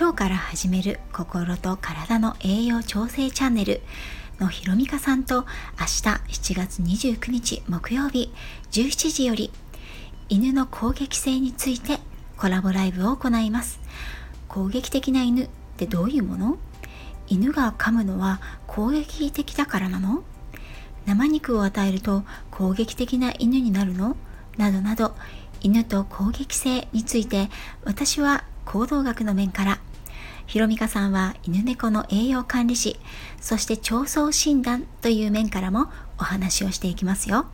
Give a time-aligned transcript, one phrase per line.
[0.00, 3.82] 腸から始める心と体の栄養調整チャンネル
[4.40, 5.44] のひろみかさんと
[5.78, 6.02] 明日
[6.52, 8.32] 7月29日木曜日
[8.70, 9.52] 17時より
[10.30, 11.98] 犬の攻撃性について
[12.38, 13.80] コラボライブを行います。
[14.48, 16.56] 攻撃的な犬ってどういうもの？
[17.28, 20.22] 犬が噛むのは攻撃的だからなの？
[21.04, 24.16] 生肉を与えると攻撃的な犬になるの？
[24.56, 25.14] などなど
[25.60, 27.50] 犬と攻撃性について
[27.84, 29.78] 私は行動学の面から
[30.46, 32.98] ひろみかさんは犬猫の栄養管理士
[33.40, 37.46] そして腸相診断という面からもお話をしていきますよ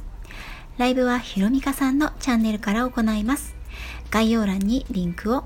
[0.78, 3.54] ライブはひろみかさんのチャンネルから行います
[4.10, 5.44] 概要欄にリンクを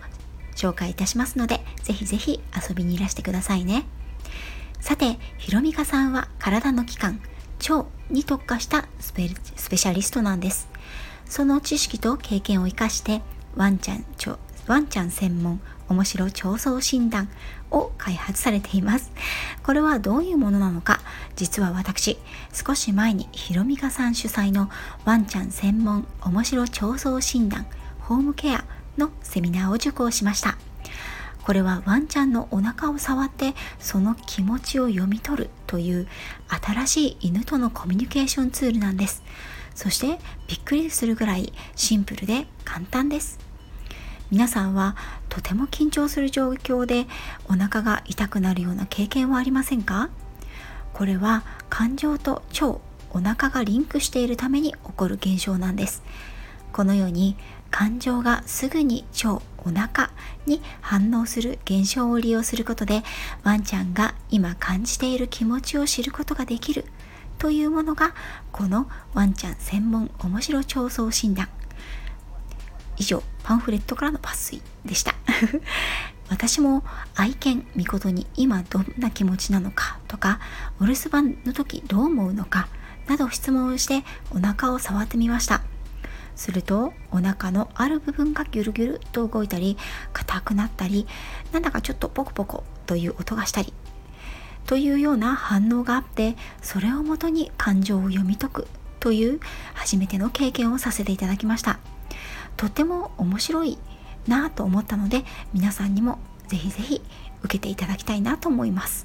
[0.54, 3.84] 紹介いたしますので、ぜひぜひ遊びにいらしてくださいね。
[4.80, 7.20] さて、ひろみかさんは体の器官、
[7.68, 10.68] 腸に特化したスペスペシャリストなんです。
[11.26, 13.22] その知識と経験を生かして、
[13.56, 14.04] ワンちゃん、
[14.66, 17.28] ワンちゃん専門面白腸相診断
[17.70, 19.12] を開発されています。
[19.62, 21.00] これはどういうものなのか、
[21.36, 22.18] 実は私、
[22.52, 24.70] 少し前にひろみかさん主催の
[25.04, 27.66] ワンちゃん専門面白腸相診断
[28.00, 28.64] ホームケア
[28.96, 30.56] のセミナーを受講しました。
[31.42, 36.06] これはワンちゃんのお腹を触ってその気持ちを読み取るという
[36.48, 39.22] 新しい犬とのコミュニケーションツールなんです。
[39.74, 43.51] そしてびっくりするぐらいシンプルで簡単です。
[44.32, 44.96] 皆さんは
[45.28, 47.06] とても緊張する状況で
[47.50, 50.08] お腹が痛くなるような経験はありませんか？
[50.94, 52.78] これは感情と腸
[53.10, 56.02] お腹がリンクしているために起こる現象なんです。
[56.72, 57.36] このように
[57.70, 60.10] 感情がすぐに腸お腹
[60.46, 63.02] に反応する現象を利用することで
[63.44, 66.86] ワンちゃんが今感じている気持ちを知ることができる。
[67.36, 68.14] というものが
[68.50, 71.50] このワンちゃん専門面白腸相診断。
[72.96, 75.14] 以上パンフレットからの抜粋でした。
[76.28, 76.82] 私も
[77.14, 80.40] 愛犬みことに今どんな気持ちなのかとか
[80.80, 82.68] お留守番の時どう思うのか
[83.06, 85.62] など質問をしてお腹を触ってみました。
[86.34, 89.76] するとお腹のある部分がギュルギュルと動いたり
[90.12, 91.06] 硬くなったり
[91.52, 93.72] なんだかちょっとポコポコという音がしたり
[94.66, 98.68] というような反応があってそれをもとに感情を読み解く
[99.00, 99.40] という
[99.74, 101.80] 初めての経験をさせていただきました。
[102.62, 103.76] とても面白い
[104.28, 107.02] なと思ったので皆さんにもぜひぜひ
[107.42, 109.04] 受けていただきたいなと思います。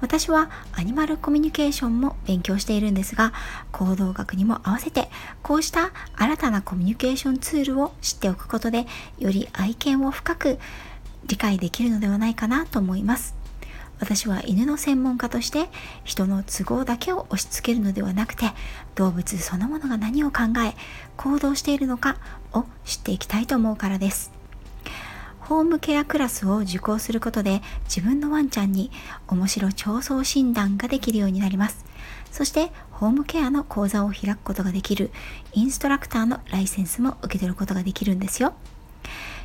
[0.00, 3.32] 私はアニマルコミュニケーションも勉強しているんですが
[3.72, 5.10] 行動学にも合わせて
[5.42, 8.86] こうした新たなコミュニケーションツールを知っておくことで
[9.18, 10.58] より愛犬を深く
[11.26, 13.41] 理解できるのではないかなと思います。
[14.02, 15.70] 私は犬の専門家として
[16.02, 18.46] 人の都合だけを押し付けるのではなくて
[18.96, 20.74] 動物そのものが何を考え
[21.16, 22.16] 行動しているのか
[22.52, 24.32] を知っていきたいと思うからです
[25.38, 28.90] ホームケアクラスを受講することで自分のワンちゃんに
[29.28, 31.84] 面白腸相診断ができるようになります。
[32.32, 35.10] そしてホームケアの講座を開くことができる
[35.52, 38.54] インストラクターのライセンスも受け取ることができるんですよ。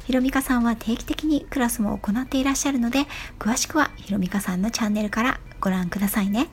[0.08, 3.00] ひろみかさんは定期的にクラスも行っていらっしゃるので
[3.40, 6.48] 詳しくはひろみかさんのチャンネルからご覧くださいね。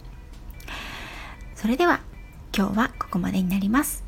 [1.54, 2.00] それでは
[2.52, 4.02] 今日はここまでになります。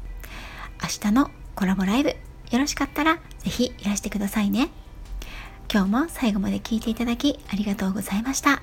[0.83, 2.17] 明日のコラボライブよ
[2.59, 4.69] ろしかったら是非いらしてくださいね。
[5.73, 8.63] 今日も最後まで聞いていただきありがとうございました。